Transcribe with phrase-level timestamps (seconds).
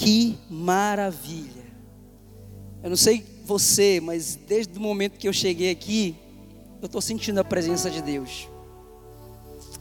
[0.00, 1.70] Que maravilha.
[2.82, 6.16] Eu não sei você, mas desde o momento que eu cheguei aqui,
[6.80, 8.48] eu estou sentindo a presença de Deus.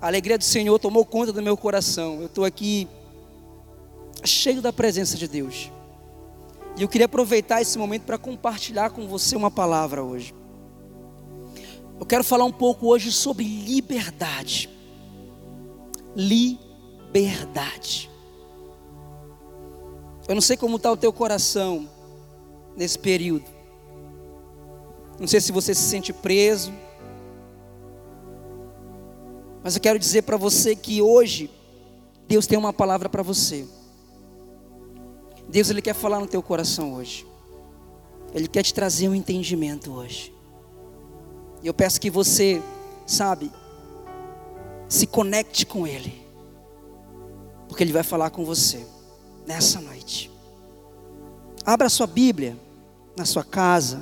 [0.02, 2.20] A alegria do Senhor tomou conta do meu coração.
[2.20, 2.86] Eu estou aqui
[4.26, 5.72] cheio da presença de Deus.
[6.78, 10.36] E eu queria aproveitar esse momento para compartilhar com você uma palavra hoje.
[11.98, 14.70] Eu quero falar um pouco hoje sobre liberdade.
[16.14, 18.10] Liberdade.
[20.30, 21.90] Eu não sei como está o teu coração
[22.78, 23.50] nesse período.
[25.20, 26.72] Não sei se você se sente preso.
[29.64, 31.50] Mas eu quero dizer para você que hoje
[32.28, 33.68] Deus tem uma palavra para você.
[35.48, 37.26] Deus ele quer falar no teu coração hoje.
[38.32, 40.32] Ele quer te trazer um entendimento hoje.
[41.64, 42.62] E eu peço que você,
[43.04, 43.52] sabe,
[44.88, 46.24] se conecte com ele.
[47.68, 48.86] Porque ele vai falar com você
[49.50, 50.30] nessa noite.
[51.66, 52.56] Abra sua Bíblia
[53.18, 54.00] na sua casa,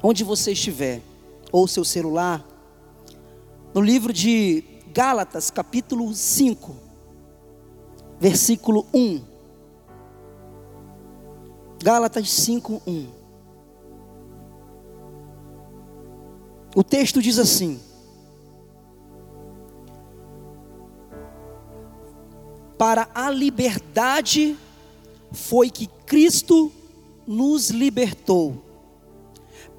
[0.00, 1.02] onde você estiver,
[1.50, 2.46] ou seu celular,
[3.74, 4.62] no livro de
[4.94, 6.72] Gálatas, capítulo 5,
[8.20, 9.24] versículo 1.
[11.82, 13.08] Gálatas 5, 1.
[16.76, 17.80] O texto diz assim:
[22.82, 24.58] Para a liberdade
[25.30, 26.72] foi que Cristo
[27.24, 28.60] nos libertou.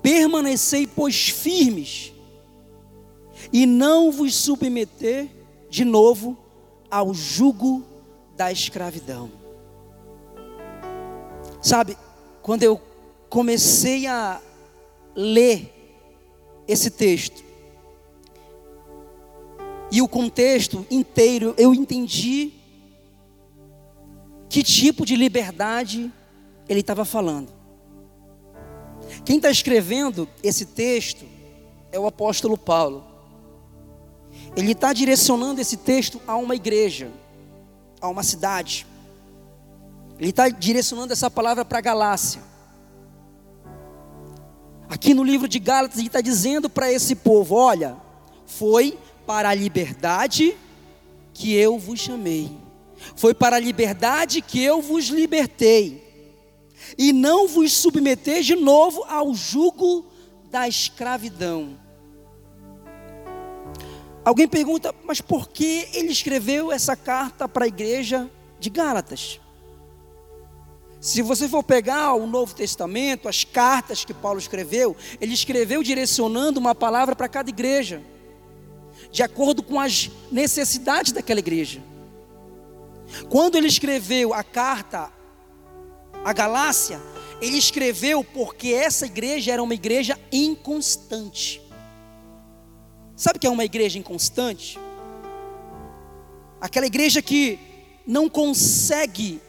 [0.01, 2.13] Permanecei, pois, firmes,
[3.51, 5.27] e não vos submeter
[5.69, 6.37] de novo
[6.89, 7.83] ao jugo
[8.37, 9.29] da escravidão.
[11.61, 11.97] Sabe,
[12.41, 12.79] quando eu
[13.27, 14.39] comecei a
[15.13, 15.73] ler
[16.65, 17.43] esse texto,
[19.91, 22.62] e o contexto inteiro, eu entendi
[24.53, 26.13] que tipo de liberdade
[26.69, 27.51] ele estava falando.
[29.25, 31.25] Quem está escrevendo esse texto
[31.91, 33.03] é o apóstolo Paulo.
[34.55, 37.09] Ele está direcionando esse texto a uma igreja,
[37.99, 38.85] a uma cidade.
[40.19, 42.43] Ele está direcionando essa palavra para Galácia.
[44.87, 47.97] Aqui no livro de Gálatas, ele está dizendo para esse povo: olha,
[48.45, 50.55] foi para a liberdade
[51.33, 52.51] que eu vos chamei,
[53.15, 56.03] foi para a liberdade que eu vos libertei,
[56.97, 60.05] e não vos submeter de novo ao jugo
[60.49, 61.77] da escravidão.
[64.23, 69.39] Alguém pergunta, mas por que ele escreveu essa carta para a igreja de Gálatas?
[71.01, 76.61] Se você for pegar o Novo Testamento, as cartas que Paulo escreveu, ele escreveu direcionando
[76.61, 78.01] uma palavra para cada igreja,
[79.11, 81.81] de acordo com as necessidades daquela igreja.
[83.29, 85.11] Quando ele escreveu a carta
[86.23, 86.99] à Galácia,
[87.41, 91.61] ele escreveu porque essa igreja era uma igreja inconstante.
[93.15, 94.79] Sabe o que é uma igreja inconstante?
[96.59, 97.59] Aquela igreja que
[98.05, 99.41] não consegue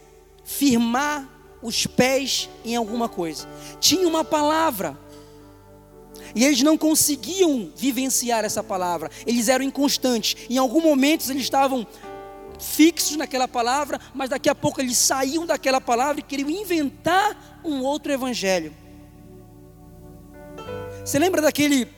[0.44, 1.28] firmar
[1.62, 3.48] os pés em alguma coisa.
[3.80, 4.98] Tinha uma palavra.
[6.34, 9.10] E eles não conseguiam vivenciar essa palavra.
[9.26, 10.36] Eles eram inconstantes.
[10.50, 11.86] Em algum momento eles estavam
[12.58, 17.82] fixos naquela palavra, mas daqui a pouco eles saíam daquela palavra e queriam inventar um
[17.82, 18.74] outro evangelho.
[21.04, 21.88] Você lembra daquele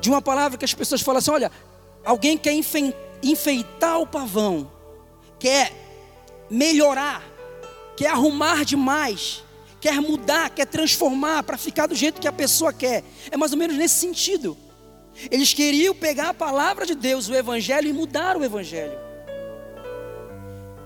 [0.00, 1.50] de uma palavra que as pessoas falam assim: olha,
[2.04, 2.52] alguém quer
[3.22, 4.70] enfeitar o pavão,
[5.38, 5.72] quer
[6.50, 7.22] melhorar,
[7.96, 9.42] quer arrumar demais,
[9.80, 13.02] quer mudar, quer transformar para ficar do jeito que a pessoa quer.
[13.30, 14.56] É mais ou menos nesse sentido.
[15.30, 18.98] Eles queriam pegar a palavra de Deus, o Evangelho, e mudar o Evangelho.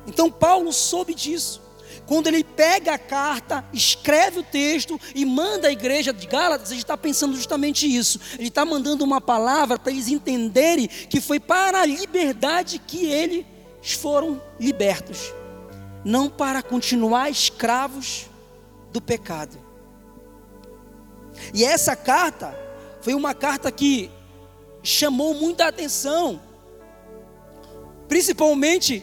[0.06, 1.60] Então Paulo soube disso.
[2.06, 6.80] Quando ele pega a carta, escreve o texto e manda a igreja de Gálatas, ele
[6.80, 8.20] está pensando justamente isso.
[8.38, 13.44] Ele está mandando uma palavra para eles entenderem que foi para a liberdade que eles
[13.82, 15.32] foram libertos
[16.04, 18.26] não para continuar escravos
[18.92, 19.58] do pecado.
[21.54, 22.56] E essa carta
[23.00, 24.10] foi uma carta que
[24.82, 26.40] chamou muita atenção,
[28.08, 29.02] principalmente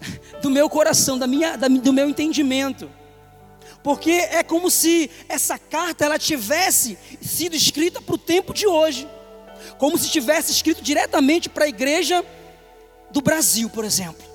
[0.42, 2.90] do meu coração, da minha, da, do meu entendimento.
[3.82, 9.08] Porque é como se essa carta ela tivesse sido escrita para o tempo de hoje,
[9.78, 12.24] como se tivesse escrito diretamente para a igreja
[13.10, 14.28] do Brasil, por exemplo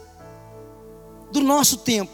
[1.33, 2.11] do nosso tempo.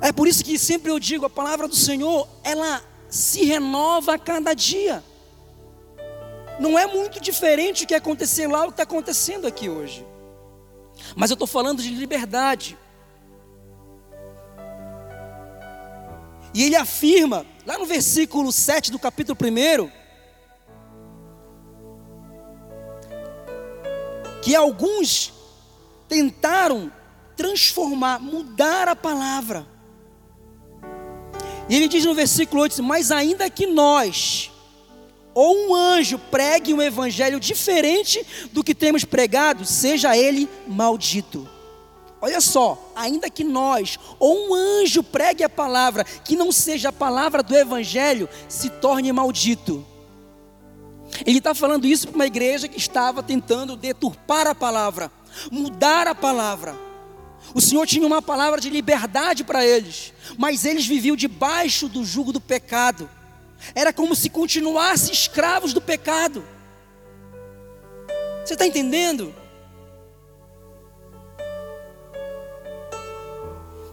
[0.00, 4.18] É por isso que sempre eu digo, a palavra do Senhor, ela se renova a
[4.18, 5.02] cada dia.
[6.58, 10.04] Não é muito diferente o que aconteceu lá, o que está acontecendo aqui hoje.
[11.14, 12.76] Mas eu estou falando de liberdade.
[16.52, 19.90] E ele afirma, lá no versículo 7 do capítulo 1,
[24.42, 25.32] que alguns
[26.08, 26.90] tentaram
[27.36, 29.66] transformar, mudar a palavra.
[31.68, 34.50] E ele diz no versículo 8: Mas ainda que nós,
[35.34, 41.48] ou um anjo, pregue um evangelho diferente do que temos pregado, seja ele maldito.
[42.20, 46.92] Olha só, ainda que nós, ou um anjo pregue a palavra, que não seja a
[46.92, 49.86] palavra do evangelho, se torne maldito.
[51.24, 55.10] Ele está falando isso para uma igreja que estava tentando deturpar a palavra,
[55.50, 56.76] mudar a palavra.
[57.54, 62.32] O Senhor tinha uma palavra de liberdade para eles, mas eles viviam debaixo do jugo
[62.32, 63.08] do pecado.
[63.74, 66.44] Era como se continuassem escravos do pecado.
[68.44, 69.34] Você está entendendo?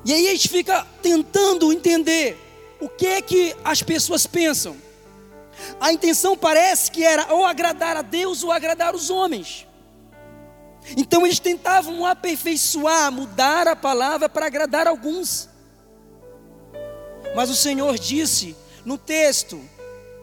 [0.06, 2.38] E aí a gente fica tentando entender
[2.80, 4.78] o que é que as pessoas pensam.
[5.80, 9.68] A intenção parece que era ou agradar a Deus ou agradar os homens.
[10.96, 15.50] Então eles tentavam aperfeiçoar, mudar a palavra para agradar alguns.
[17.36, 19.60] Mas o Senhor disse no texto,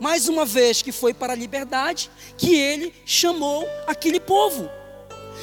[0.01, 4.71] mais uma vez, que foi para a liberdade que ele chamou aquele povo.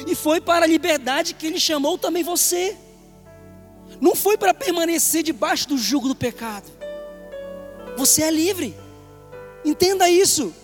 [0.06, 2.76] E foi para a liberdade que ele chamou também você.
[4.00, 6.70] Não foi para permanecer debaixo do jugo do pecado.
[7.96, 8.74] Você é livre.
[9.64, 10.54] Entenda isso.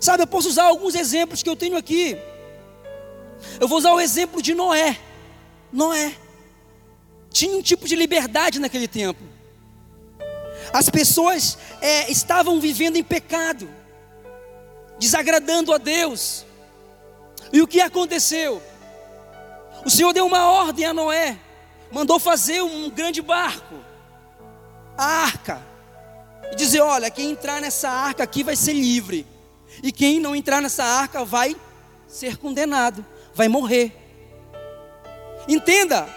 [0.00, 2.16] Sabe, eu posso usar alguns exemplos que eu tenho aqui.
[3.60, 4.98] Eu vou usar o exemplo de Noé.
[5.72, 6.14] Noé
[7.30, 9.22] tinha um tipo de liberdade naquele tempo.
[10.72, 13.68] As pessoas é, estavam vivendo em pecado,
[14.98, 16.44] desagradando a Deus.
[17.52, 18.62] E o que aconteceu?
[19.84, 21.38] O Senhor deu uma ordem a Noé,
[21.90, 23.76] mandou fazer um grande barco,
[24.96, 25.62] a arca,
[26.52, 29.26] e dizer: olha, quem entrar nessa arca aqui vai ser livre,
[29.82, 31.56] e quem não entrar nessa arca vai
[32.06, 33.04] ser condenado
[33.34, 33.92] vai morrer.
[35.46, 36.08] Entenda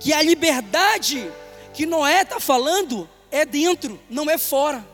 [0.00, 1.30] que a liberdade
[1.72, 4.86] que Noé está falando é dentro, não é fora.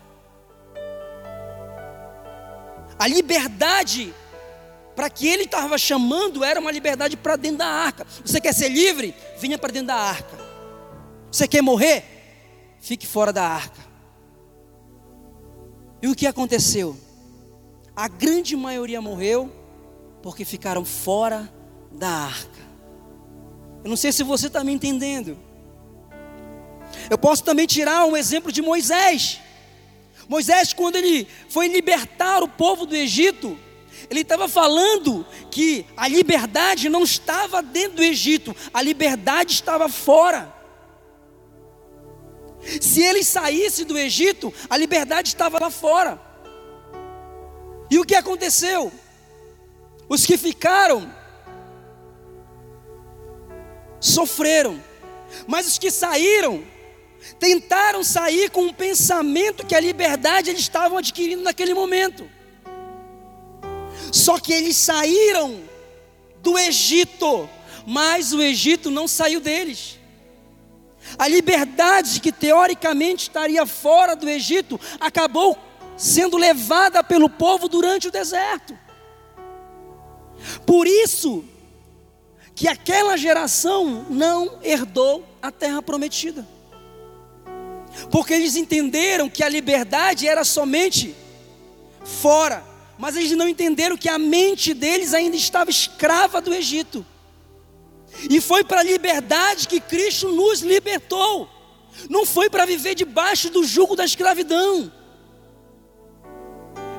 [2.96, 4.14] A liberdade
[4.94, 8.06] para que ele estava chamando era uma liberdade para dentro da arca.
[8.24, 9.14] Você quer ser livre?
[9.38, 10.38] Venha para dentro da arca.
[11.30, 12.04] Você quer morrer?
[12.80, 13.80] Fique fora da arca.
[16.00, 16.96] E o que aconteceu?
[17.94, 19.52] A grande maioria morreu
[20.22, 21.52] porque ficaram fora
[21.92, 22.58] da arca.
[23.82, 25.38] Eu não sei se você está me entendendo.
[27.10, 29.40] Eu posso também tirar um exemplo de Moisés.
[30.28, 33.58] Moisés, quando ele foi libertar o povo do Egito,
[34.10, 40.54] ele estava falando que a liberdade não estava dentro do Egito, a liberdade estava fora.
[42.80, 46.20] Se ele saísse do Egito, a liberdade estava lá fora.
[47.90, 48.92] E o que aconteceu?
[50.08, 51.10] Os que ficaram
[54.00, 54.82] sofreram,
[55.46, 56.62] mas os que saíram
[57.38, 62.28] tentaram sair com um pensamento que a liberdade eles estavam adquirindo naquele momento.
[64.12, 65.60] Só que eles saíram
[66.42, 67.48] do Egito,
[67.86, 69.98] mas o Egito não saiu deles.
[71.18, 75.56] A liberdade que teoricamente estaria fora do Egito acabou
[75.96, 78.76] sendo levada pelo povo durante o deserto.
[80.64, 81.44] Por isso
[82.54, 86.46] que aquela geração não herdou a terra prometida.
[88.10, 91.14] Porque eles entenderam que a liberdade era somente
[92.04, 92.64] fora,
[92.98, 97.04] mas eles não entenderam que a mente deles ainda estava escrava do Egito.
[98.28, 101.48] E foi para a liberdade que Cristo nos libertou.
[102.08, 104.92] Não foi para viver debaixo do jugo da escravidão.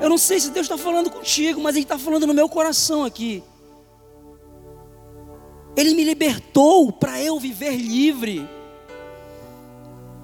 [0.02, 3.04] Eu não sei se Deus está falando contigo, mas Ele está falando no meu coração
[3.04, 3.44] aqui.
[5.76, 8.48] Ele me libertou para eu viver livre.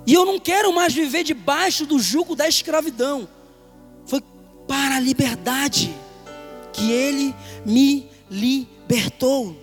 [0.06, 3.28] E eu não quero mais viver debaixo do jugo da escravidão.
[4.06, 4.22] Foi
[4.68, 5.96] para a liberdade
[6.72, 7.34] que Ele
[7.66, 9.56] me libertou.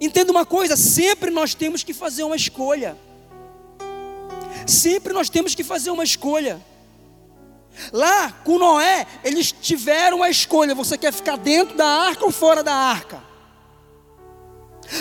[0.00, 2.96] Entenda uma coisa: sempre nós temos que fazer uma escolha.
[4.66, 6.60] Sempre nós temos que fazer uma escolha.
[7.92, 12.62] Lá com Noé, eles tiveram a escolha: você quer ficar dentro da arca ou fora
[12.62, 13.22] da arca?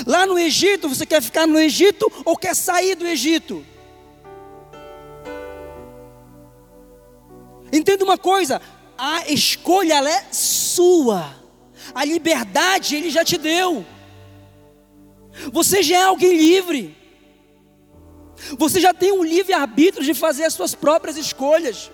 [0.05, 3.65] Lá no Egito, você quer ficar no Egito ou quer sair do Egito?
[7.71, 8.61] Entenda uma coisa:
[8.97, 11.35] a escolha é sua,
[11.93, 13.85] a liberdade ele já te deu.
[15.51, 16.97] Você já é alguém livre.
[18.57, 21.91] Você já tem um livre arbítrio de fazer as suas próprias escolhas.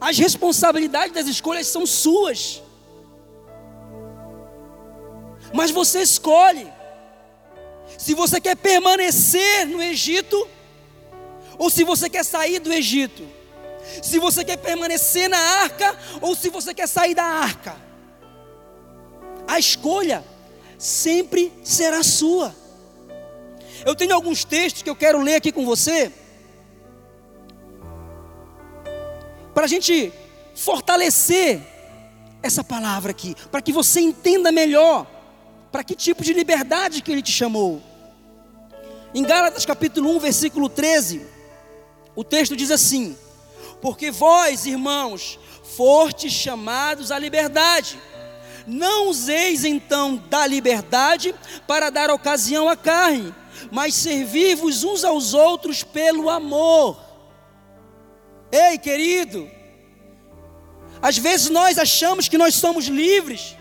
[0.00, 2.62] As responsabilidades das escolhas são suas.
[5.54, 6.66] Mas você escolhe
[7.96, 10.46] se você quer permanecer no Egito
[11.56, 13.26] ou se você quer sair do Egito.
[14.02, 17.76] Se você quer permanecer na arca ou se você quer sair da arca.
[19.46, 20.24] A escolha
[20.78, 22.54] sempre será sua.
[23.84, 26.12] Eu tenho alguns textos que eu quero ler aqui com você.
[29.54, 30.12] Para a gente
[30.54, 31.60] fortalecer
[32.42, 33.34] essa palavra aqui.
[33.50, 35.06] Para que você entenda melhor.
[35.70, 37.82] Para que tipo de liberdade que ele te chamou.
[39.14, 41.26] Em Gálatas capítulo 1, versículo 13.
[42.14, 43.16] O texto diz assim:
[43.86, 45.38] Porque vós, irmãos,
[45.76, 47.96] fortes chamados à liberdade
[48.66, 51.32] não useis então da liberdade
[51.68, 53.32] para dar ocasião à carne,
[53.70, 57.00] mas servi-vos uns aos outros pelo amor.
[58.50, 59.48] Ei, querido,
[61.00, 63.56] às vezes nós achamos que nós somos livres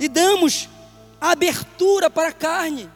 [0.00, 0.68] e damos
[1.20, 2.90] abertura para a carne.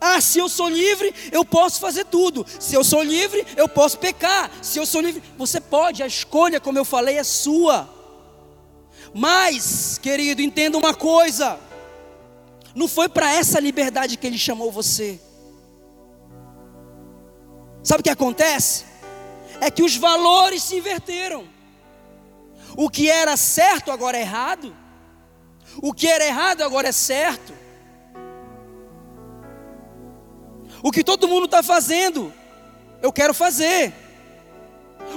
[0.00, 2.44] Ah, se eu sou livre, eu posso fazer tudo.
[2.58, 4.50] Se eu sou livre, eu posso pecar.
[4.62, 7.88] Se eu sou livre, você pode, a escolha, como eu falei, é sua.
[9.14, 11.58] Mas, querido, entenda uma coisa:
[12.74, 15.20] não foi para essa liberdade que Ele chamou você.
[17.82, 18.84] Sabe o que acontece?
[19.60, 21.48] É que os valores se inverteram.
[22.76, 24.76] O que era certo agora é errado.
[25.80, 27.54] O que era errado agora é certo.
[30.82, 32.32] O que todo mundo está fazendo,
[33.02, 33.92] eu quero fazer.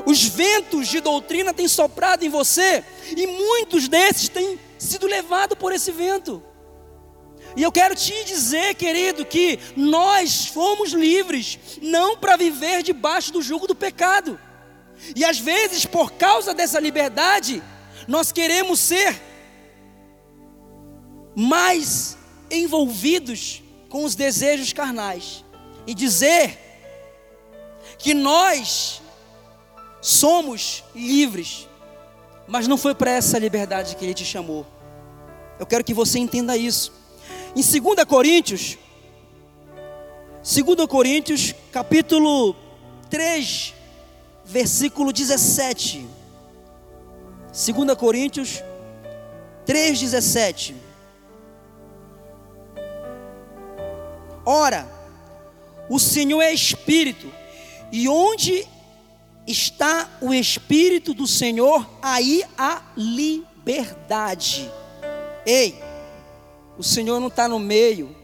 [0.05, 2.83] Os ventos de doutrina têm soprado em você
[3.15, 6.43] e muitos desses têm sido levados por esse vento.
[7.55, 13.41] E eu quero te dizer, querido, que nós fomos livres não para viver debaixo do
[13.41, 14.39] jugo do pecado.
[15.15, 17.63] E às vezes, por causa dessa liberdade,
[18.07, 19.19] nós queremos ser
[21.35, 22.17] mais
[22.51, 25.43] envolvidos com os desejos carnais
[25.89, 26.55] e dizer
[27.97, 29.01] que nós
[29.99, 31.67] somos livres,
[32.47, 34.67] mas não foi para essa liberdade que Ele te chamou.
[35.57, 36.93] Eu quero que você entenda isso.
[37.55, 38.77] Em 2 Coríntios,
[40.43, 42.55] 2 Coríntios, capítulo
[43.09, 43.73] 3,
[44.45, 46.07] versículo 17.
[47.47, 48.61] 2 Coríntios
[49.65, 50.75] 3, 17.
[54.45, 54.98] Ora,
[55.89, 57.31] o Senhor é Espírito,
[57.91, 58.65] e onde
[59.47, 64.71] está o Espírito do Senhor, aí há liberdade.
[65.45, 65.81] Ei,
[66.77, 68.15] o Senhor não está no meio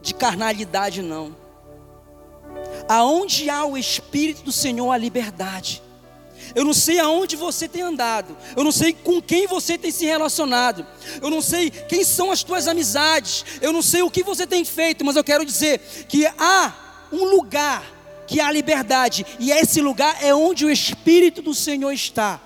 [0.00, 1.36] de carnalidade, não.
[2.88, 5.82] Aonde há o Espírito do Senhor, há liberdade.
[6.54, 8.36] Eu não sei aonde você tem andado.
[8.56, 10.86] Eu não sei com quem você tem se relacionado.
[11.20, 13.44] Eu não sei quem são as tuas amizades.
[13.60, 16.72] Eu não sei o que você tem feito, mas eu quero dizer que há
[17.12, 17.94] um lugar
[18.26, 22.40] que há liberdade, e esse lugar é onde o Espírito do Senhor está.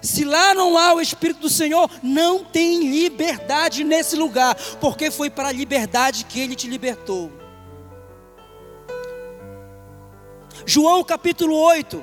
[0.00, 5.28] Se lá não há o Espírito do Senhor, não tem liberdade nesse lugar, porque foi
[5.28, 7.30] para a liberdade que Ele te libertou.
[10.64, 12.02] João capítulo 8,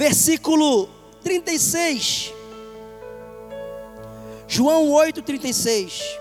[0.00, 0.88] versículo
[1.22, 2.32] 36.
[4.48, 6.18] João 8, 36.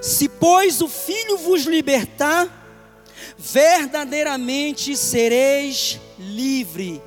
[0.00, 2.48] Se, pois, o Filho vos libertar,
[3.36, 7.02] verdadeiramente sereis livre.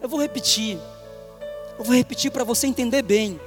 [0.00, 0.78] Eu vou repetir,
[1.78, 3.38] eu vou repetir para você entender bem.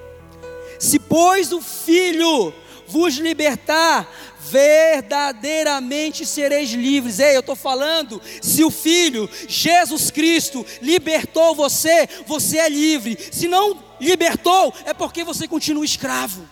[0.78, 2.54] Se, pois, o Filho
[2.94, 4.08] vos libertar,
[4.40, 7.18] verdadeiramente sereis livres.
[7.18, 13.18] Ei, eu estou falando, se o Filho, Jesus Cristo, libertou você, você é livre.
[13.32, 16.48] Se não libertou, é porque você continua escravo.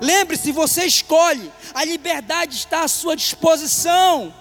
[0.00, 4.32] Lembre-se, você escolhe, a liberdade está à sua disposição.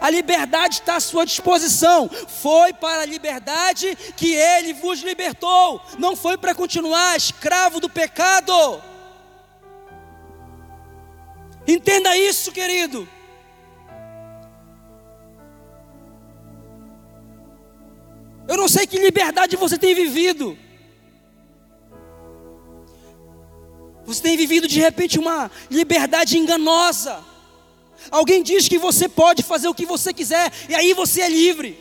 [0.00, 2.08] A liberdade está à sua disposição.
[2.08, 5.80] Foi para a liberdade que ele vos libertou.
[5.98, 8.82] Não foi para continuar escravo do pecado.
[11.66, 13.08] Entenda isso, querido.
[18.48, 20.56] Eu não sei que liberdade você tem vivido.
[24.06, 27.22] Você tem vivido de repente uma liberdade enganosa.
[28.10, 31.78] Alguém diz que você pode fazer o que você quiser e aí você é livre.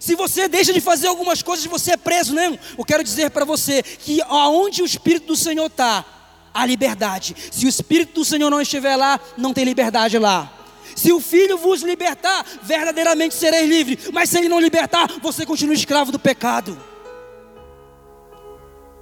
[0.00, 2.58] Se você deixa de fazer algumas coisas, você é preso, não.
[2.76, 6.04] Eu quero dizer para você que aonde o Espírito do Senhor está,
[6.52, 7.34] há liberdade.
[7.50, 10.52] Se o Espírito do Senhor não estiver lá, não tem liberdade lá.
[10.94, 13.98] Se o Filho vos libertar, verdadeiramente sereis livre.
[14.12, 16.78] Mas se ele não libertar, você continua escravo do pecado.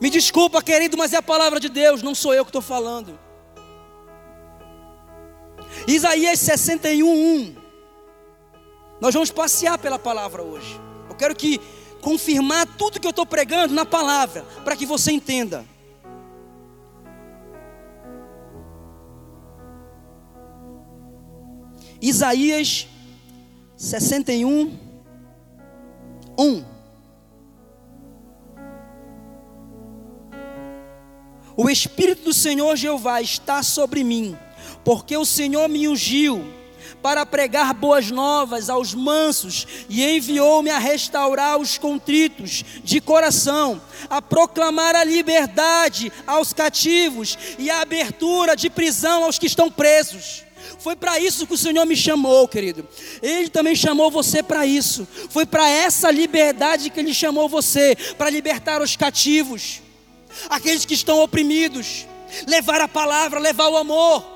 [0.01, 3.19] Me desculpa, querido, mas é a palavra de Deus, não sou eu que estou falando.
[5.87, 7.57] Isaías 61, 1.
[9.01, 10.81] Nós vamos passear pela palavra hoje.
[11.09, 11.61] Eu quero que
[12.01, 15.65] confirmar tudo que eu estou pregando na palavra, para que você entenda.
[22.01, 22.87] Isaías
[23.77, 24.79] 61,
[26.39, 26.65] 1.
[31.57, 34.37] O Espírito do Senhor Jeová está sobre mim,
[34.83, 36.45] porque o Senhor me ungiu
[37.03, 44.23] para pregar boas novas aos mansos e enviou-me a restaurar os contritos de coração, a
[44.23, 50.43] proclamar a liberdade aos cativos e a abertura de prisão aos que estão presos.
[50.79, 52.89] Foi para isso que o Senhor me chamou, querido.
[53.23, 55.07] Ele também chamou você para isso.
[55.29, 59.83] Foi para essa liberdade que Ele chamou você para libertar os cativos
[60.49, 62.07] aqueles que estão oprimidos,
[62.47, 64.34] levar a palavra, levar o amor,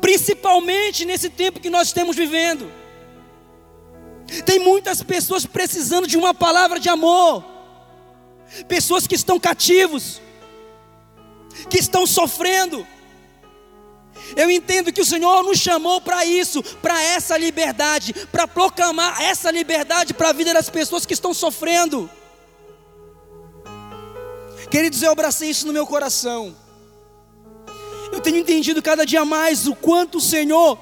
[0.00, 2.70] principalmente nesse tempo que nós estamos vivendo.
[4.44, 7.44] Tem muitas pessoas precisando de uma palavra de amor,
[8.66, 10.20] pessoas que estão cativos,
[11.68, 12.86] que estão sofrendo.
[14.36, 19.50] Eu entendo que o Senhor nos chamou para isso, para essa liberdade, para proclamar essa
[19.50, 22.08] liberdade para a vida das pessoas que estão sofrendo.
[24.70, 26.56] Queridos, eu abracei isso no meu coração.
[28.24, 30.78] Tenho entendido cada dia mais o quanto o Senhor,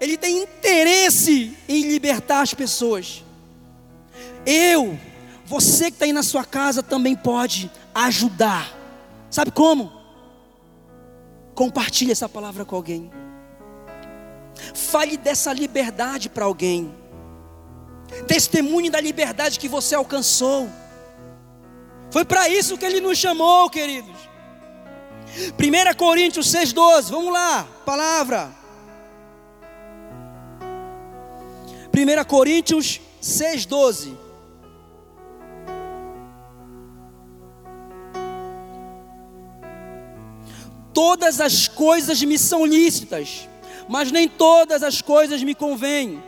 [0.00, 3.24] Ele tem interesse em libertar as pessoas.
[4.46, 4.98] Eu,
[5.44, 8.72] você que está aí na sua casa também pode ajudar.
[9.28, 9.92] Sabe como?
[11.56, 13.10] Compartilhe essa palavra com alguém.
[14.72, 16.94] Fale dessa liberdade para alguém.
[18.28, 20.70] Testemunhe da liberdade que você alcançou.
[22.12, 24.29] Foi para isso que ele nos chamou, queridos.
[25.58, 28.50] 1 Coríntios 6,12, vamos lá, palavra.
[31.94, 34.16] 1 Coríntios 6,12.
[40.92, 43.48] Todas as coisas me são lícitas,
[43.88, 46.22] mas nem todas as coisas me convêm.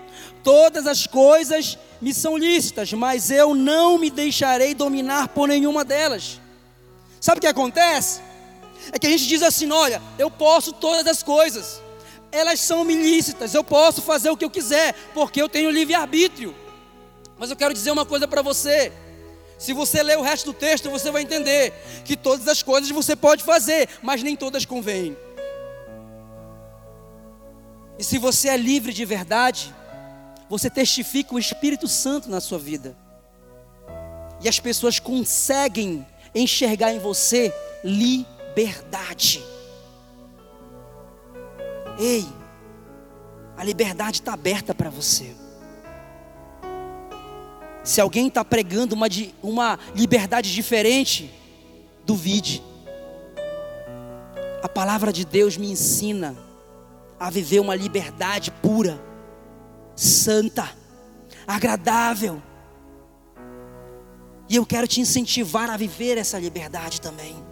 [0.44, 6.40] Todas as coisas me são lícitas, mas eu não me deixarei dominar por nenhuma delas.
[7.20, 8.20] Sabe o que acontece?
[8.90, 11.81] É que a gente diz assim: olha, eu posso todas as coisas,
[12.31, 16.55] elas são me lícitas, eu posso fazer o que eu quiser, porque eu tenho livre-arbítrio.
[17.38, 18.92] Mas eu quero dizer uma coisa para você.
[19.59, 21.73] Se você ler o resto do texto, você vai entender
[22.05, 25.16] que todas as coisas você pode fazer, mas nem todas convêm.
[27.99, 29.73] E se você é livre de verdade,
[30.49, 32.97] você testifica o Espírito Santo na sua vida.
[34.42, 38.32] E as pessoas conseguem enxergar em você liberdade.
[41.98, 42.26] Ei,
[43.56, 45.34] a liberdade está aberta para você.
[47.84, 49.06] Se alguém está pregando uma,
[49.42, 51.30] uma liberdade diferente,
[52.04, 52.62] duvide.
[54.62, 56.36] A palavra de Deus me ensina
[57.18, 59.00] a viver uma liberdade pura
[59.96, 60.70] santa,
[61.46, 62.42] agradável.
[64.48, 67.51] E eu quero te incentivar a viver essa liberdade também.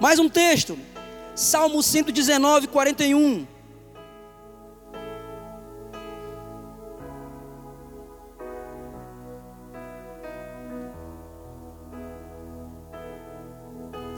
[0.00, 0.78] Mais um texto,
[1.34, 3.46] Salmo 119, 41.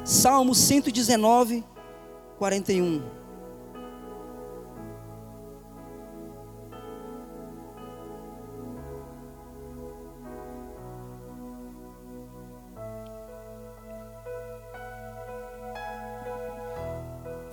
[0.05, 1.64] Salmo 119,
[2.38, 3.20] 41.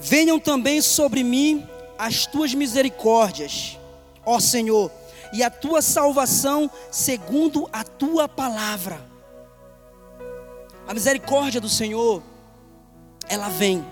[0.08, 1.68] Venham também sobre mim
[1.98, 3.78] as tuas misericórdias,
[4.26, 4.90] ó Senhor,
[5.34, 9.06] e a tua salvação segundo a tua palavra.
[10.88, 12.24] A misericórdia do Senhor,
[13.28, 13.86] ela vem.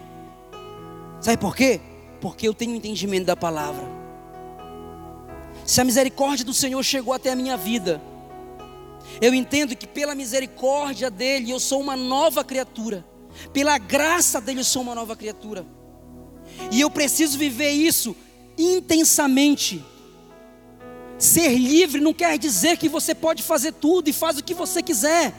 [1.20, 1.82] Sabe por quê?
[2.22, 3.84] Porque eu tenho entendimento da palavra.
[5.66, 8.02] Se a misericórdia do Senhor chegou até a minha vida,
[9.20, 13.04] eu entendo que pela misericórdia dele eu sou uma nova criatura.
[13.52, 15.66] Pela graça dele eu sou uma nova criatura.
[16.72, 18.16] E eu preciso viver isso
[18.58, 19.84] intensamente.
[21.18, 24.82] Ser livre não quer dizer que você pode fazer tudo e faz o que você
[24.82, 25.34] quiser.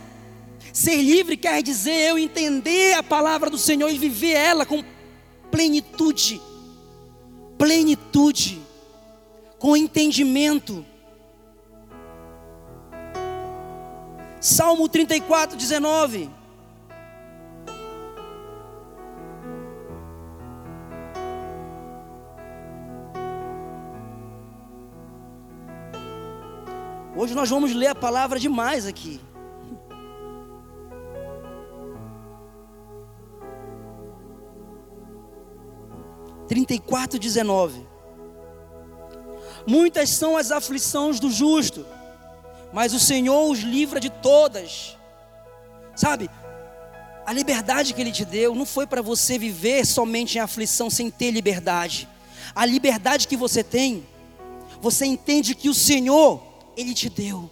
[0.73, 4.83] Ser livre quer dizer eu entender a palavra do Senhor e viver ela com
[5.51, 6.41] plenitude.
[7.59, 8.61] Plenitude.
[9.59, 10.85] Com entendimento.
[14.41, 16.31] Salmo 34, 19.
[27.17, 29.19] Hoje nós vamos ler a palavra demais aqui.
[36.47, 37.87] Trinta e quatro, dezenove.
[39.67, 41.87] Muitas são as aflições do justo,
[42.71, 44.97] mas o Senhor os livra de todas.
[45.97, 46.31] Sabe,
[47.25, 51.11] a liberdade que Ele te deu não foi para você viver somente em aflição sem
[51.11, 52.07] ter liberdade.
[52.55, 54.07] A liberdade que você tem,
[54.81, 56.46] você entende que o Senhor,
[56.77, 57.51] Ele te deu.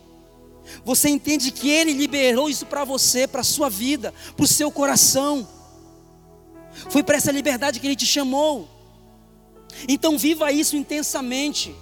[0.84, 4.70] Você entende que Ele liberou isso para você, para a sua vida, para o seu
[4.70, 5.46] coração.
[6.90, 8.68] Foi para essa liberdade que Ele te chamou.
[9.88, 11.74] Então viva isso intensamente.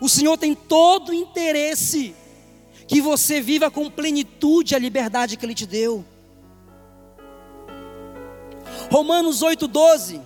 [0.00, 2.14] O Senhor tem todo o interesse
[2.86, 6.04] que você viva com plenitude a liberdade que Ele te deu.
[8.90, 10.20] Romanos 8,12.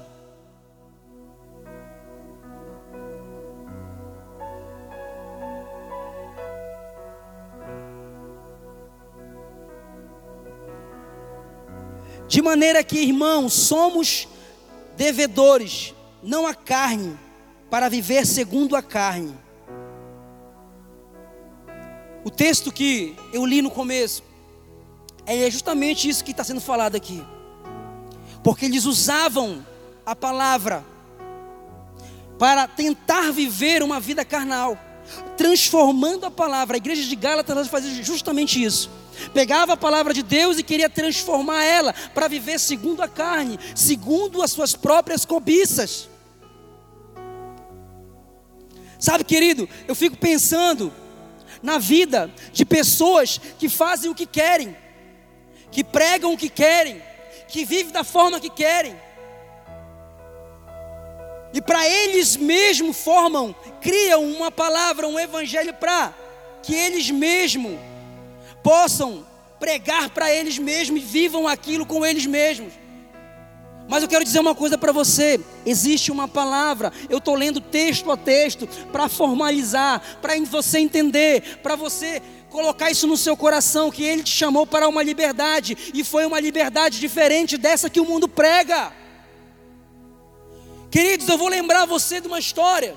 [12.32, 14.26] De maneira que, irmãos, somos
[14.96, 15.92] devedores,
[16.22, 17.14] não a carne,
[17.68, 19.34] para viver segundo a carne.
[22.24, 24.22] O texto que eu li no começo
[25.26, 27.22] é justamente isso que está sendo falado aqui.
[28.42, 29.62] Porque eles usavam
[30.06, 30.82] a palavra
[32.38, 34.78] para tentar viver uma vida carnal,
[35.36, 36.76] transformando a palavra.
[36.76, 39.01] A igreja de Gálatas fazia justamente isso.
[39.32, 44.42] Pegava a palavra de Deus e queria transformar ela para viver segundo a carne, segundo
[44.42, 46.08] as suas próprias cobiças.
[48.98, 50.92] Sabe, querido, eu fico pensando
[51.62, 54.76] na vida de pessoas que fazem o que querem,
[55.70, 57.02] que pregam o que querem,
[57.48, 58.96] que vivem da forma que querem.
[61.52, 66.14] E para eles mesmos formam, criam uma palavra, um evangelho para
[66.62, 67.78] que eles mesmos
[68.62, 69.26] possam
[69.58, 72.72] pregar para eles mesmos e vivam aquilo com eles mesmos.
[73.88, 78.10] Mas eu quero dizer uma coisa para você: existe uma palavra, eu estou lendo texto
[78.10, 84.04] a texto para formalizar, para você entender, para você colocar isso no seu coração, que
[84.04, 88.28] Ele te chamou para uma liberdade, e foi uma liberdade diferente dessa que o mundo
[88.28, 88.92] prega.
[90.90, 92.94] Queridos, eu vou lembrar você de uma história,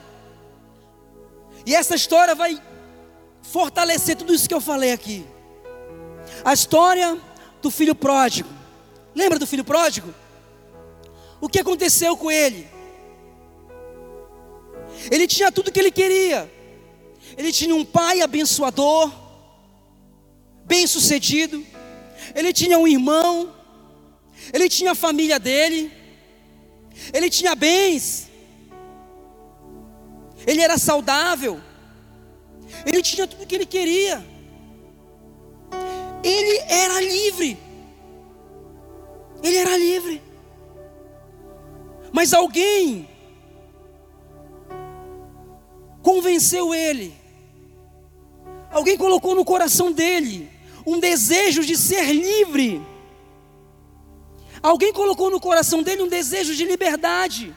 [1.65, 2.61] e essa história vai
[3.41, 5.25] fortalecer tudo isso que eu falei aqui.
[6.45, 7.19] A história
[7.59, 8.47] do filho pródigo.
[9.15, 10.13] Lembra do filho pródigo?
[11.41, 12.67] O que aconteceu com ele?
[15.09, 16.51] Ele tinha tudo que ele queria.
[17.35, 19.11] Ele tinha um pai abençoador,
[20.65, 21.65] bem-sucedido.
[22.35, 23.51] Ele tinha um irmão.
[24.53, 25.91] Ele tinha a família dele.
[27.11, 28.29] Ele tinha bens.
[30.45, 31.59] Ele era saudável.
[32.85, 34.34] Ele tinha tudo que ele queria.
[36.25, 37.55] Ele era livre.
[39.43, 40.21] Ele era livre.
[42.11, 43.07] Mas alguém
[46.01, 47.13] convenceu ele.
[48.71, 50.49] Alguém colocou no coração dele
[50.83, 52.81] um desejo de ser livre.
[54.63, 57.55] Alguém colocou no coração dele um desejo de liberdade.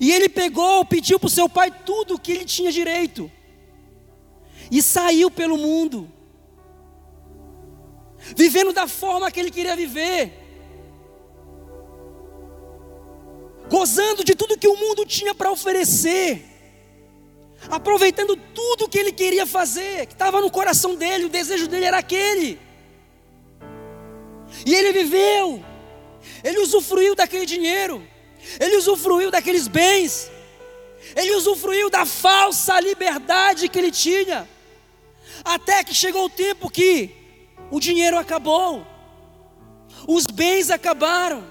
[0.00, 3.30] E ele pegou, pediu para o seu pai tudo o que ele tinha direito.
[4.70, 6.10] E saiu pelo mundo.
[8.36, 10.42] Vivendo da forma que ele queria viver.
[13.72, 16.44] gozando de tudo que o mundo tinha para oferecer,
[17.70, 21.96] aproveitando tudo que ele queria fazer, que estava no coração dele, o desejo dele era
[21.96, 22.60] aquele.
[24.66, 25.64] E ele viveu,
[26.44, 28.06] ele usufruiu daquele dinheiro,
[28.60, 30.30] ele usufruiu daqueles bens,
[31.16, 34.46] ele usufruiu da falsa liberdade que ele tinha,
[35.42, 37.21] até que chegou o tempo que
[37.72, 38.86] o dinheiro acabou,
[40.06, 41.42] os bens acabaram,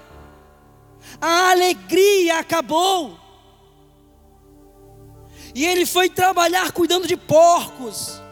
[1.20, 3.18] a alegria acabou.
[5.52, 8.22] E ele foi trabalhar cuidando de porcos.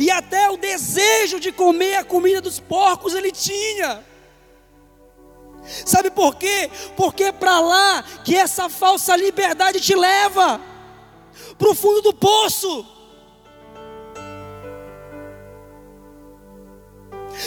[0.00, 4.04] E até o desejo de comer a comida dos porcos ele tinha.
[5.86, 6.68] Sabe por quê?
[6.96, 10.60] Porque é para lá que essa falsa liberdade te leva
[11.56, 12.95] para o fundo do poço.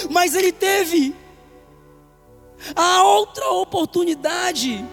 [0.10, 1.16] Mas ele teve
[2.76, 4.86] a outra oportunidade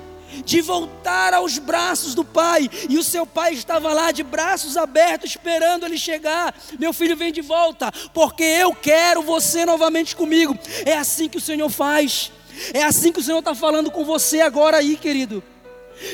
[0.45, 5.31] de voltar aos braços do pai, e o seu pai estava lá de braços abertos,
[5.31, 6.55] esperando ele chegar.
[6.79, 10.57] Meu filho, vem de volta, porque eu quero você novamente comigo.
[10.85, 12.33] É assim que o Senhor faz,
[12.73, 15.43] é assim que o Senhor está falando com você agora aí, querido.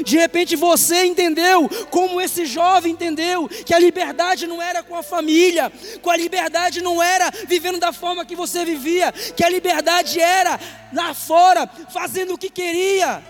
[0.05, 5.03] De repente você entendeu, como esse jovem entendeu, que a liberdade não era com a
[5.03, 10.21] família, com a liberdade não era vivendo da forma que você vivia, que a liberdade
[10.21, 10.59] era
[10.93, 13.23] lá fora, fazendo o que queria,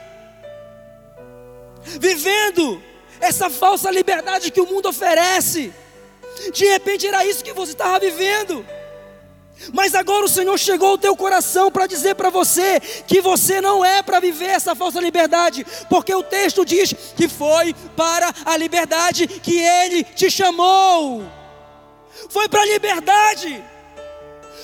[1.98, 2.82] vivendo
[3.20, 5.72] essa falsa liberdade que o mundo oferece.
[6.52, 8.64] De repente era isso que você estava vivendo.
[9.72, 13.84] Mas agora o Senhor chegou ao teu coração para dizer para você que você não
[13.84, 19.26] é para viver essa falsa liberdade, porque o texto diz que foi para a liberdade
[19.26, 21.22] que Ele te chamou.
[22.28, 23.62] Foi para a liberdade,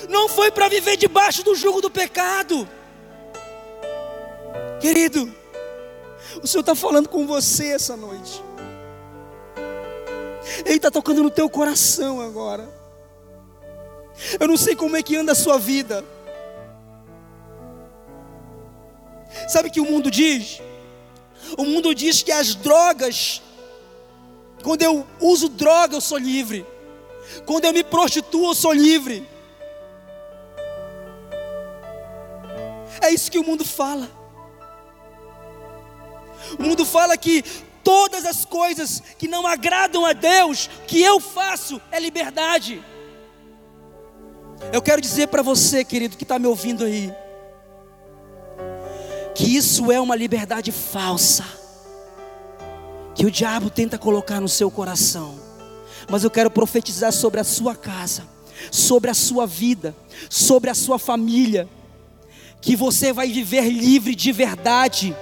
[0.09, 2.67] não foi para viver debaixo do jugo do pecado.
[4.79, 5.33] Querido,
[6.41, 8.43] o Senhor está falando com você essa noite.
[10.65, 12.78] Ele está tocando no teu coração agora.
[14.39, 16.03] Eu não sei como é que anda a sua vida.
[19.47, 20.61] Sabe o que o mundo diz?
[21.57, 23.41] O mundo diz que as drogas,
[24.63, 26.65] quando eu uso droga, eu sou livre.
[27.45, 29.27] Quando eu me prostituo, eu sou livre.
[33.01, 34.09] É isso que o mundo fala.
[36.57, 37.43] O mundo fala que
[37.83, 42.83] todas as coisas que não agradam a Deus, que eu faço, é liberdade.
[44.71, 47.11] Eu quero dizer para você, querido, que está me ouvindo aí,
[49.33, 51.45] que isso é uma liberdade falsa,
[53.15, 55.39] que o diabo tenta colocar no seu coração,
[56.09, 58.23] mas eu quero profetizar sobre a sua casa,
[58.71, 59.95] sobre a sua vida,
[60.29, 61.67] sobre a sua família,
[62.61, 65.15] que você vai viver livre de verdade,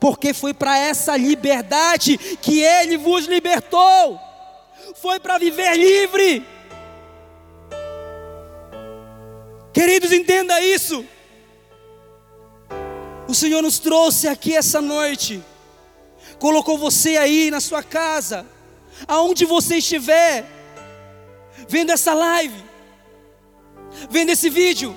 [0.00, 4.18] porque foi para essa liberdade que Ele vos libertou,
[4.94, 6.44] foi para viver livre.
[9.72, 11.04] Queridos, entenda isso.
[13.26, 15.42] O Senhor nos trouxe aqui essa noite,
[16.38, 18.46] colocou você aí na sua casa,
[19.08, 20.44] aonde você estiver,
[21.66, 22.62] vendo essa live,
[24.10, 24.94] vendo esse vídeo.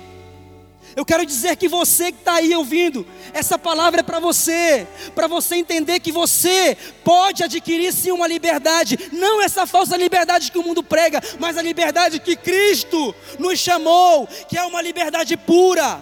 [0.96, 5.26] Eu quero dizer que você que está aí ouvindo, essa palavra é para você, para
[5.26, 10.62] você entender que você pode adquirir sim uma liberdade, não essa falsa liberdade que o
[10.62, 16.00] mundo prega, mas a liberdade que Cristo nos chamou, que é uma liberdade pura.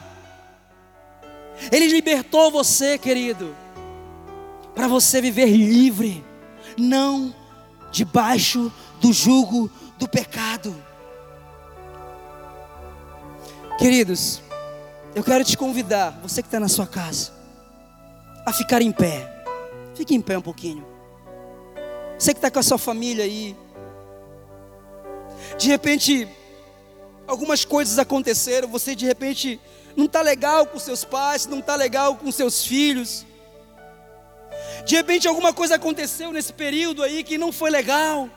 [1.72, 3.56] Ele libertou você, querido,
[4.76, 6.24] para você viver livre,
[6.78, 7.34] não
[7.90, 10.72] debaixo do jugo do pecado.
[13.76, 14.43] Queridos,
[15.14, 17.32] eu quero te convidar, você que está na sua casa,
[18.44, 19.30] a ficar em pé.
[19.94, 20.84] Fique em pé um pouquinho.
[22.18, 23.56] Você que está com a sua família aí.
[25.56, 26.28] De repente,
[27.26, 28.68] algumas coisas aconteceram.
[28.68, 29.60] Você de repente
[29.96, 33.24] não está legal com seus pais, não está legal com seus filhos.
[34.84, 38.28] De repente alguma coisa aconteceu nesse período aí que não foi legal.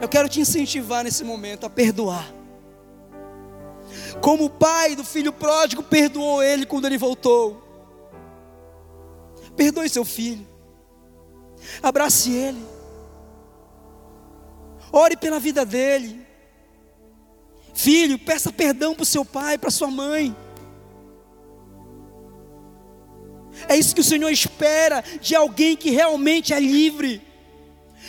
[0.00, 2.39] Eu quero te incentivar nesse momento a perdoar.
[4.20, 7.62] Como o pai do filho pródigo perdoou ele quando ele voltou.
[9.56, 10.46] Perdoe seu filho.
[11.82, 12.64] Abrace ele.
[14.92, 16.26] Ore pela vida dele.
[17.74, 20.34] Filho, peça perdão para o seu pai, para sua mãe.
[23.68, 27.22] É isso que o Senhor espera de alguém que realmente é livre.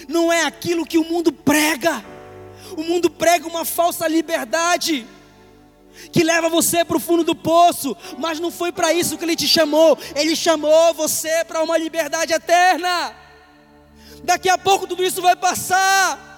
[0.07, 2.03] Não é aquilo que o mundo prega.
[2.77, 5.05] O mundo prega uma falsa liberdade
[6.11, 9.35] que leva você para o fundo do poço, mas não foi para isso que Ele
[9.35, 13.15] te chamou, Ele chamou você para uma liberdade eterna.
[14.23, 16.29] Daqui a pouco tudo isso vai passar.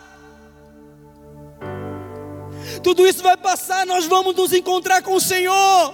[2.81, 5.93] Tudo isso vai passar, nós vamos nos encontrar com o Senhor.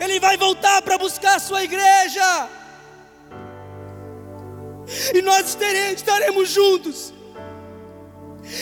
[0.00, 2.48] Ele vai voltar para buscar a sua igreja.
[5.14, 5.56] E nós
[5.96, 7.12] estaremos juntos,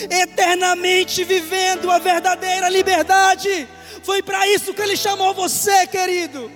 [0.09, 3.67] eternamente vivendo a verdadeira liberdade.
[4.05, 6.51] Foi para isso que Ele chamou você, querido.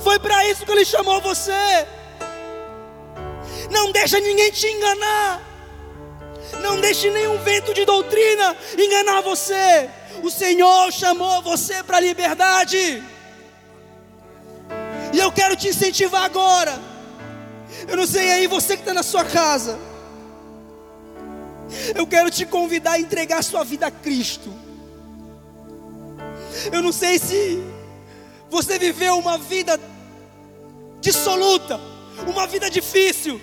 [0.00, 1.86] Foi para isso que Ele chamou você.
[3.68, 5.42] Não deixa ninguém te enganar.
[6.62, 9.90] Não deixe nenhum vento de doutrina enganar você.
[10.22, 13.02] O Senhor chamou você para a liberdade.
[15.12, 16.80] E eu quero te incentivar agora.
[17.88, 19.76] Eu não sei aí, você que está na sua casa.
[21.92, 24.65] Eu quero te convidar a entregar sua vida a Cristo.
[26.72, 27.62] Eu não sei se
[28.50, 29.78] você viveu uma vida
[31.00, 31.80] dissoluta,
[32.26, 33.40] uma vida difícil,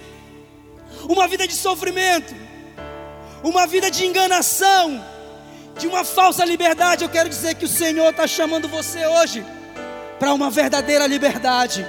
[1.08, 2.34] uma vida de sofrimento,
[3.44, 5.04] uma vida de enganação,
[5.78, 7.04] de uma falsa liberdade.
[7.04, 9.46] Eu quero dizer que o Senhor está chamando você hoje
[10.20, 11.86] para uma verdadeira liberdade.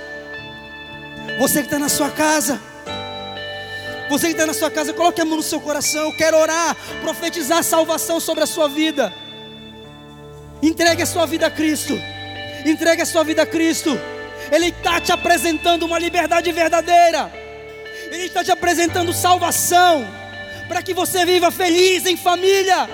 [1.39, 2.61] Você que está na sua casa,
[4.09, 6.05] você que está na sua casa, coloque a mão no seu coração.
[6.05, 9.13] Eu quero orar, profetizar salvação sobre a sua vida.
[10.65, 11.93] Entregue a sua vida a Cristo.
[12.65, 14.01] Entregue a sua vida a Cristo.
[14.51, 17.31] Ele está te apresentando uma liberdade verdadeira.
[18.11, 20.07] Ele está te apresentando salvação.
[20.67, 22.89] Para que você viva feliz em família.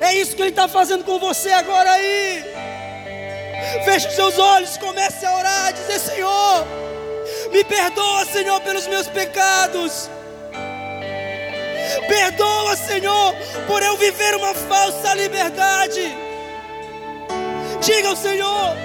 [0.00, 2.42] É isso que Ele está fazendo com você agora aí.
[3.84, 6.66] Feche os seus olhos, comece a orar, dizer: Senhor,
[7.52, 10.08] me perdoa, Senhor, pelos meus pecados.
[12.08, 13.34] Perdoa, Senhor,
[13.66, 16.21] por eu viver uma falsa liberdade.
[17.82, 18.76] Diga Senhor,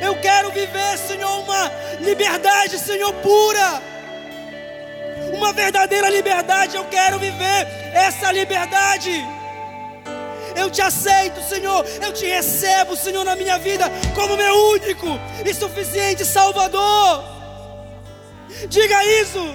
[0.00, 3.82] eu quero viver, Senhor, uma liberdade, Senhor, pura.
[5.34, 9.22] Uma verdadeira liberdade, eu quero viver essa liberdade.
[10.56, 11.84] Eu te aceito, Senhor.
[12.00, 15.08] Eu te recebo, Senhor, na minha vida como meu único
[15.44, 17.24] e suficiente Salvador.
[18.68, 19.54] Diga isso.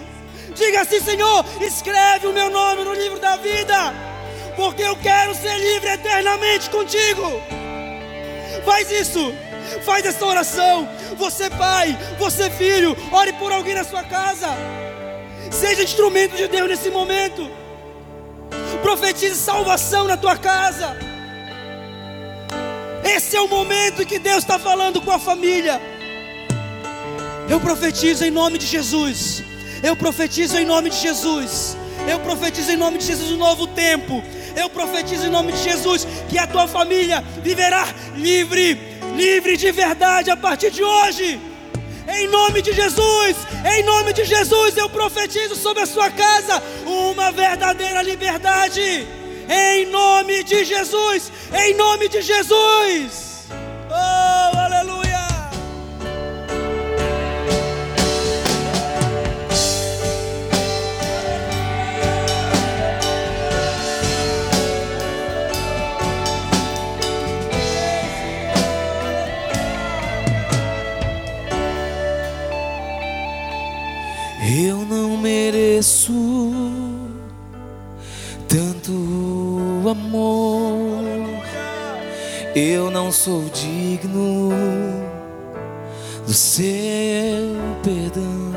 [0.53, 3.93] Diga assim, Senhor, escreve o meu nome no livro da vida,
[4.55, 7.66] porque eu quero ser livre eternamente contigo.
[8.67, 9.33] Faz isso.
[9.85, 10.89] Faz essa oração.
[11.15, 14.49] Você, pai, você, filho, ore por alguém na sua casa.
[15.49, 17.49] Seja instrumento de Deus nesse momento.
[18.81, 20.97] Profetize salvação na tua casa.
[23.05, 25.81] Esse é o momento em que Deus está falando com a família.
[27.49, 29.43] Eu profetizo em nome de Jesus.
[29.81, 31.77] Eu profetizo em nome de Jesus.
[32.05, 34.21] Eu profetizo em nome de Jesus um novo tempo.
[34.57, 38.73] Eu profetizo em nome de Jesus que a tua família viverá livre,
[39.15, 41.39] livre de verdade a partir de hoje.
[42.17, 43.35] Em nome de Jesus,
[43.75, 49.07] em nome de Jesus, eu profetizo sobre a sua casa uma verdadeira liberdade.
[49.47, 53.26] Em nome de Jesus, em nome de Jesus.
[83.27, 84.51] Sou digno
[86.25, 86.65] do seu
[87.83, 88.53] perdão.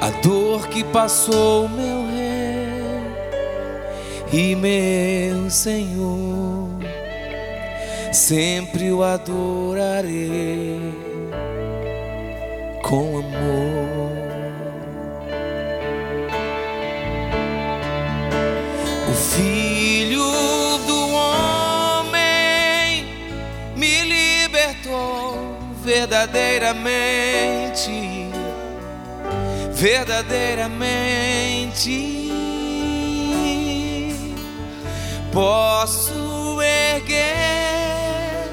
[0.00, 2.66] A dor que passou meu rei
[4.32, 6.68] e meu Senhor,
[8.12, 10.80] sempre o adorarei
[12.82, 13.75] com amor.
[26.26, 28.30] Verdadeiramente,
[29.72, 32.32] verdadeiramente.
[35.32, 38.48] Posso erguer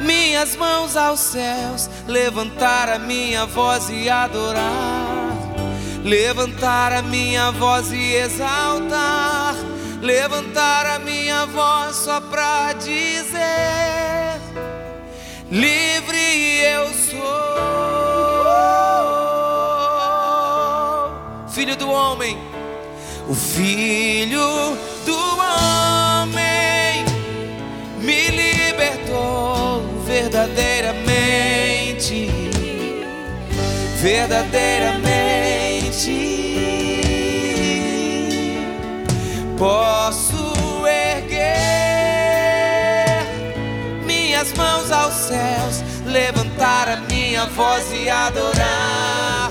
[0.00, 5.36] minhas mãos aos céus, levantar a minha voz e adorar,
[6.02, 9.54] levantar a minha voz e exaltar,
[10.00, 14.29] levantar a minha voz só pra dizer:
[15.50, 17.18] livre eu sou,
[21.48, 22.38] filho do homem,
[23.28, 27.04] o filho do homem
[27.98, 32.30] me libertou verdadeiramente,
[34.00, 35.10] verdadeiramente.
[39.58, 40.29] Posso
[44.40, 49.50] minhas mãos aos céus, levantar a minha voz e adorar,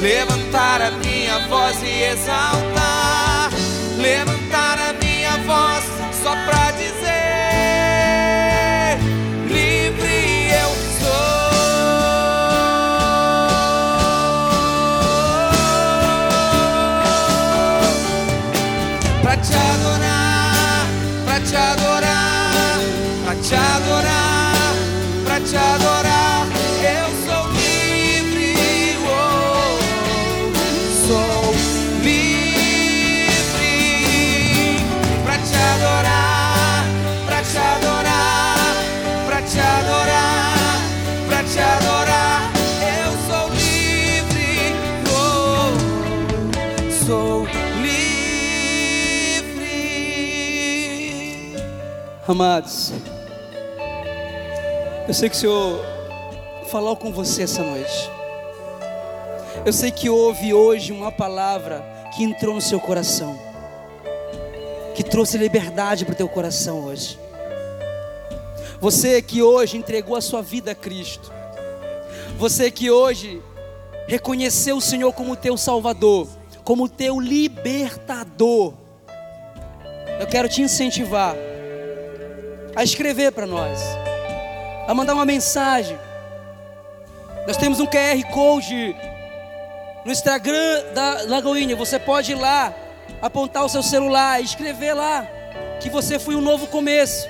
[0.00, 3.50] levantar a minha voz e exaltar,
[3.96, 5.82] levantar a minha voz
[6.22, 6.98] só pra dizer.
[9.48, 10.70] Livre eu
[11.00, 11.38] sou.
[19.20, 20.86] Pra te adorar,
[21.24, 22.78] pra te adorar,
[23.24, 24.07] pra te adorar,
[25.48, 26.46] te adorar.
[26.82, 28.52] Eu sou livre,
[29.08, 29.78] oh,
[31.06, 31.54] sou
[32.02, 32.36] livre
[35.24, 36.84] pra te adorar,
[37.26, 38.76] pra te adorar,
[39.26, 40.82] pra te adorar,
[41.28, 42.52] pra te adorar.
[42.82, 44.74] Eu sou livre,
[47.06, 47.46] sou
[47.80, 48.04] livre.
[52.28, 52.92] Amados
[55.08, 55.84] eu sei que o Senhor
[56.70, 58.10] falou com você essa noite.
[59.64, 61.82] Eu sei que houve hoje uma palavra
[62.14, 63.38] que entrou no seu coração,
[64.94, 67.18] que trouxe liberdade para o teu coração hoje.
[68.82, 71.32] Você que hoje entregou a sua vida a Cristo,
[72.36, 73.42] você que hoje
[74.06, 76.28] reconheceu o Senhor como teu Salvador,
[76.62, 78.74] como teu libertador,
[80.20, 81.34] eu quero te incentivar
[82.76, 83.80] a escrever para nós,
[84.88, 85.98] a mandar uma mensagem.
[87.46, 88.96] Nós temos um QR Code
[90.02, 91.76] no Instagram da Lagoinha.
[91.76, 92.72] Você pode ir lá,
[93.20, 95.26] apontar o seu celular e escrever lá
[95.78, 97.28] que você foi um novo começo,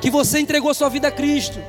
[0.00, 1.62] que você entregou sua vida a Cristo.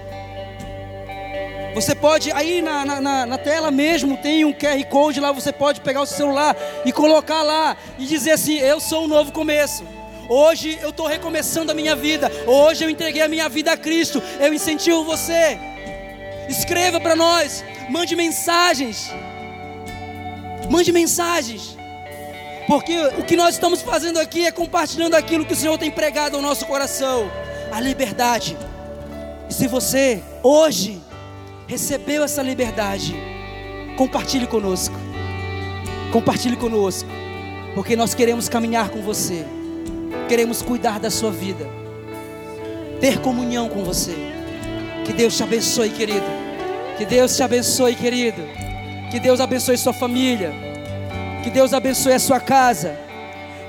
[1.75, 5.81] Você pode, aí na, na, na, tela mesmo tem um QR Code lá, você pode
[5.81, 9.98] pegar o seu celular e colocar lá e dizer assim: Eu sou um novo começo.
[10.29, 12.31] Hoje eu estou recomeçando a minha vida.
[12.45, 14.21] Hoje eu entreguei a minha vida a Cristo.
[14.39, 15.57] Eu incentivo você.
[16.47, 17.65] Escreva para nós.
[17.89, 19.11] Mande mensagens.
[20.69, 21.75] Mande mensagens.
[22.67, 26.35] Porque o que nós estamos fazendo aqui é compartilhando aquilo que o Senhor tem pregado
[26.35, 27.31] ao nosso coração
[27.71, 28.55] a liberdade.
[29.49, 31.01] E se você hoje
[31.65, 33.15] recebeu essa liberdade,
[33.97, 34.93] compartilhe conosco.
[36.11, 37.09] Compartilhe conosco.
[37.73, 39.43] Porque nós queremos caminhar com você
[40.27, 41.67] queremos cuidar da sua vida,
[42.99, 44.15] ter comunhão com você.
[45.05, 46.25] Que Deus te abençoe, querido.
[46.97, 48.41] Que Deus te abençoe, querido.
[49.09, 50.53] Que Deus abençoe sua família.
[51.43, 52.97] Que Deus abençoe a sua casa.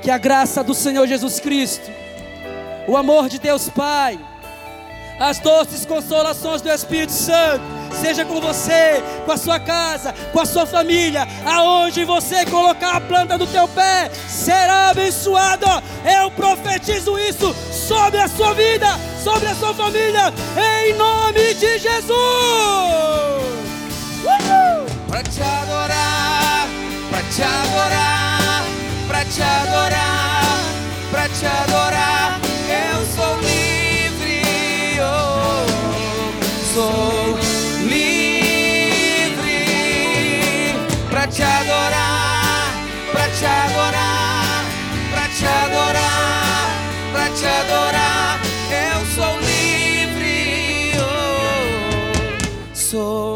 [0.02, 1.90] Que a graça do Senhor Jesus Cristo,
[2.88, 4.18] o amor de Deus Pai,
[5.18, 10.46] as doces consolações do Espírito Santo seja com você, com a sua casa, com a
[10.46, 15.66] sua família, aonde você colocar a planta do teu pé, será abençoado.
[16.04, 18.88] Eu profetizo isso sobre a sua vida,
[19.22, 20.32] sobre a sua família,
[20.84, 22.10] em nome de Jesus.
[24.24, 24.86] Uhul!
[25.08, 26.68] Pra te adorar,
[27.10, 28.64] pra te adorar,
[29.08, 30.60] pra te adorar,
[31.10, 35.66] pra te adorar, eu sou livre, oh,
[36.74, 37.29] sou
[43.40, 44.64] te adorar,
[45.10, 46.68] para te adorar,
[47.10, 48.38] para te adorar.
[48.70, 53.29] Eu sou livre, oh, sou